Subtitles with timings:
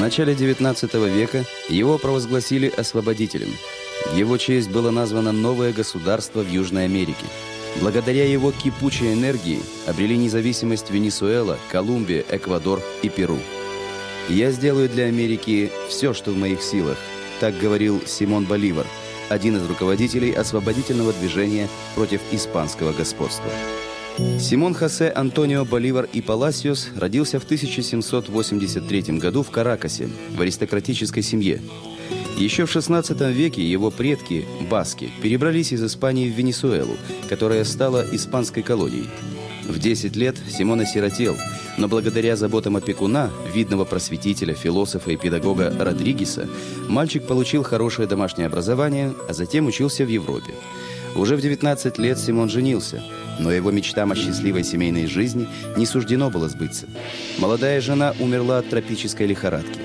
[0.00, 3.50] начале XIX века его провозгласили освободителем.
[4.12, 7.24] В его честь было названо новое государство в Южной Америке.
[7.80, 13.38] Благодаря его кипучей энергии обрели независимость Венесуэла, Колумбия, Эквадор и Перу.
[14.28, 16.98] «Я сделаю для Америки все, что в моих силах»,
[17.40, 18.86] так говорил Симон Боливар,
[19.28, 23.50] один из руководителей освободительного движения против испанского господства.
[24.40, 31.62] Симон Хосе Антонио Боливар и Паласиос родился в 1783 году в Каракасе, в аристократической семье.
[32.36, 36.96] Еще в XVI веке его предки, баски, перебрались из Испании в Венесуэлу,
[37.28, 39.08] которая стала испанской колонией.
[39.68, 41.36] В 10 лет Симон осиротел,
[41.76, 46.48] но благодаря заботам опекуна, видного просветителя, философа и педагога Родригеса,
[46.88, 50.54] мальчик получил хорошее домашнее образование, а затем учился в Европе.
[51.16, 53.02] Уже в 19 лет Симон женился,
[53.38, 56.86] но его мечтам о счастливой семейной жизни не суждено было сбыться.
[57.38, 59.80] Молодая жена умерла от тропической лихорадки.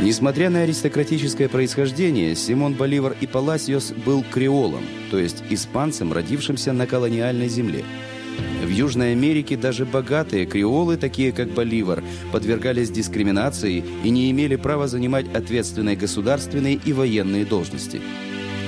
[0.00, 6.86] Несмотря на аристократическое происхождение, Симон Боливар и Паласиос был креолом, то есть испанцем, родившимся на
[6.86, 7.84] колониальной земле.
[8.64, 14.86] В Южной Америке даже богатые креолы, такие как Боливар, подвергались дискриминации и не имели права
[14.86, 18.00] занимать ответственные государственные и военные должности.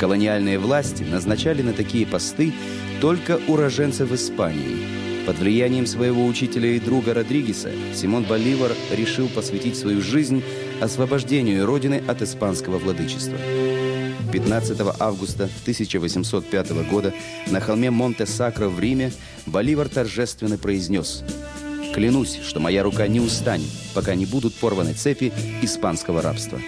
[0.01, 2.55] Колониальные власти назначали на такие посты
[3.03, 5.27] только уроженцев Испании.
[5.27, 10.43] Под влиянием своего учителя и друга Родригеса Симон Боливар решил посвятить свою жизнь
[10.81, 13.37] освобождению Родины от испанского владычества.
[14.33, 17.13] 15 августа 1805 года
[17.51, 19.13] на холме Монте-Сакро в Риме
[19.45, 21.23] Боливар торжественно произнес
[21.95, 25.31] «Клянусь, что моя рука не устанет, пока не будут порваны цепи
[25.61, 26.59] испанского рабства».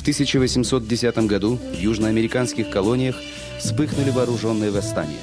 [0.00, 3.16] В 1810 году в южноамериканских колониях
[3.58, 5.20] вспыхнули вооруженные восстания.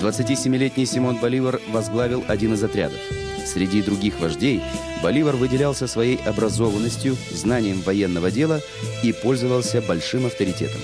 [0.00, 2.98] 27-летний Симон Боливар возглавил один из отрядов.
[3.44, 4.62] Среди других вождей
[5.02, 8.62] Боливар выделялся своей образованностью, знанием военного дела
[9.04, 10.80] и пользовался большим авторитетом.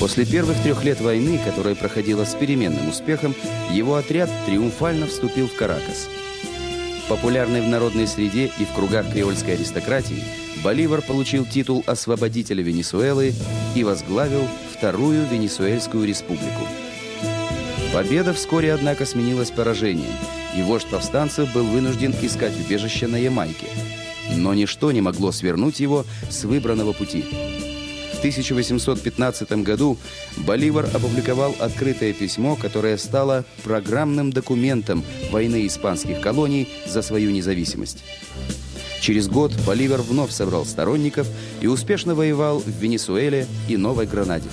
[0.00, 3.34] После первых трех лет войны, которая проходила с переменным успехом,
[3.70, 6.08] его отряд триумфально вступил в Каракас–
[7.08, 10.22] Популярный в народной среде и в кругах креольской аристократии,
[10.62, 13.32] Боливар получил титул освободителя Венесуэлы
[13.74, 14.46] и возглавил
[14.76, 16.66] Вторую Венесуэльскую республику.
[17.94, 20.12] Победа вскоре, однако, сменилась поражением,
[20.54, 23.66] и вождь повстанцев был вынужден искать убежище на Ямайке.
[24.36, 27.24] Но ничто не могло свернуть его с выбранного пути–
[28.18, 29.96] в 1815 году
[30.38, 38.02] Боливар опубликовал открытое письмо, которое стало программным документом войны испанских колоний за свою независимость.
[39.00, 41.28] Через год Боливар вновь собрал сторонников
[41.60, 44.48] и успешно воевал в Венесуэле и Новой Гранаде.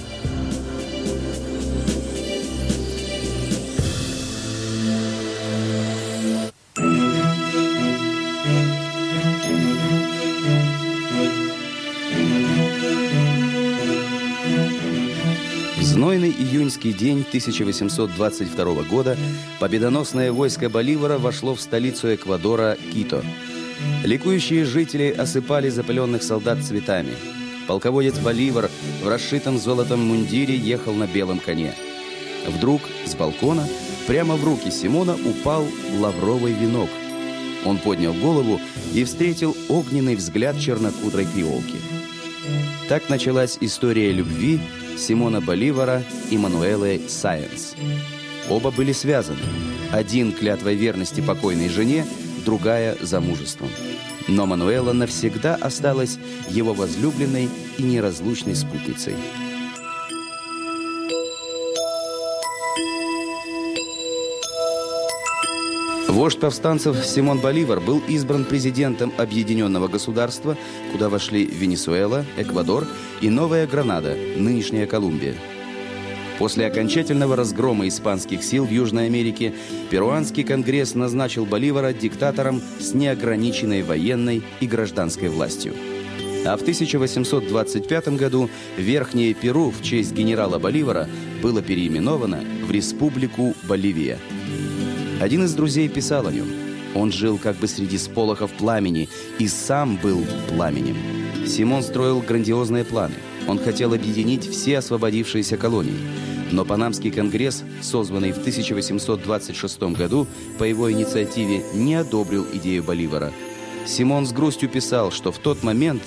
[16.05, 19.17] Знойный июньский день 1822 года
[19.59, 23.25] победоносное войско Боливара вошло в столицу Эквадора Кито.
[24.03, 27.15] Ликующие жители осыпали запыленных солдат цветами.
[27.67, 28.69] Полководец Боливар
[29.01, 31.73] в расшитом золотом мундире ехал на белом коне.
[32.45, 33.67] Вдруг с балкона
[34.05, 35.65] прямо в руки Симона упал
[35.97, 36.91] лавровый венок.
[37.65, 38.61] Он поднял голову
[38.93, 41.79] и встретил огненный взгляд чернокудрой креолки.
[42.89, 44.59] Так началась история любви
[44.97, 47.75] Симона Боливара и Мануэлы Сайенс.
[48.49, 49.39] Оба были связаны.
[49.91, 52.05] Один клятвой верности покойной жене,
[52.45, 53.69] другая замужеством.
[54.27, 56.17] Но Мануэла навсегда осталась
[56.49, 59.15] его возлюбленной и неразлучной спутницей.
[66.07, 70.55] Вождь повстанцев Симон Боливар был избран президентом Объединенного государства,
[70.91, 72.87] куда вошли Венесуэла, Эквадор
[73.21, 75.35] и Новая Гранада, нынешняя Колумбия.
[76.37, 79.53] После окончательного разгрома испанских сил в Южной Америке
[79.89, 85.73] Перуанский конгресс назначил Боливара диктатором с неограниченной военной и гражданской властью.
[86.45, 91.09] А в 1825 году Верхнее Перу в честь генерала Боливара
[91.41, 94.19] было переименовано в Республику Боливия.
[95.19, 96.47] Один из друзей писал о нем.
[96.93, 99.07] Он жил как бы среди сполохов пламени
[99.39, 100.97] и сам был пламенем.
[101.47, 103.15] Симон строил грандиозные планы.
[103.47, 105.99] Он хотел объединить все освободившиеся колонии.
[106.51, 110.27] Но Панамский конгресс, созванный в 1826 году,
[110.57, 113.31] по его инициативе не одобрил идею Боливара.
[113.85, 116.01] Симон с грустью писал, что в тот момент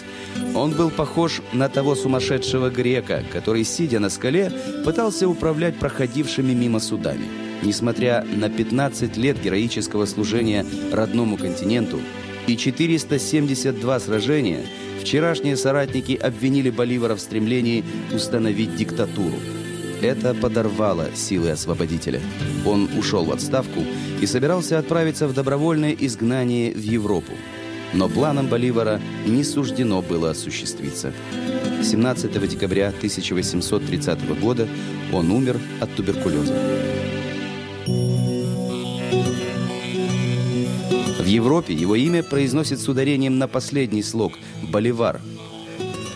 [0.55, 4.53] он был похож на того сумасшедшего грека, который, сидя на скале,
[4.85, 7.48] пытался управлять проходившими мимо судами.
[7.63, 12.01] Несмотря на 15 лет героического служения родному континенту
[12.47, 14.61] и 472 сражения,
[15.01, 17.85] вчерашние соратники обвинили Боливара в стремлении
[18.15, 19.37] установить диктатуру.
[20.01, 22.21] Это подорвало силы освободителя.
[22.65, 23.81] Он ушел в отставку
[24.21, 27.33] и собирался отправиться в добровольное изгнание в Европу.
[27.93, 31.13] Но планам Боливара не суждено было осуществиться.
[31.83, 34.69] 17 декабря 1830 года
[35.13, 36.55] он умер от туберкулеза.
[41.19, 44.33] В Европе его имя произносит с ударением на последний слог
[44.63, 45.21] «Боливар»,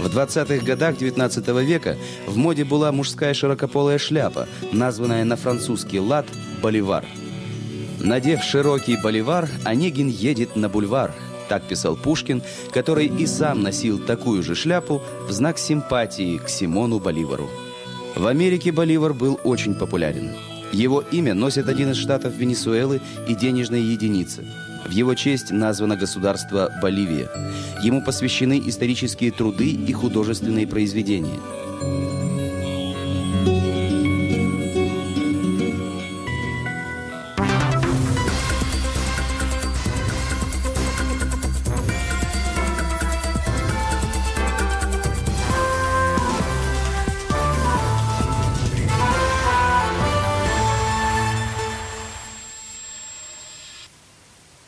[0.02, 1.96] в 20-х годах 19 века
[2.26, 6.26] в моде была мужская широкополая шляпа, названная на французский лад
[6.60, 7.04] «боливар».
[8.00, 11.14] Надев широкий боливар, Онегин едет на бульвар.
[11.48, 12.42] Так писал Пушкин,
[12.72, 17.48] который и сам носил такую же шляпу в знак симпатии к Симону Боливару.
[18.16, 20.32] В Америке Боливар был очень популярен.
[20.72, 24.42] Его имя носит один из штатов Венесуэлы и денежная единица–
[24.84, 27.30] в его честь названо государство Боливия.
[27.82, 31.40] Ему посвящены исторические труды и художественные произведения–